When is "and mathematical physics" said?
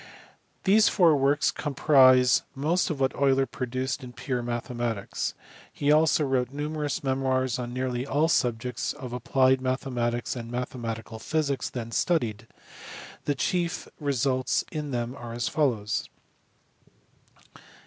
10.35-11.69